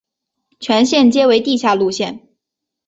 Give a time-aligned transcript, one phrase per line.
[0.59, 2.27] 全线皆为地下路线。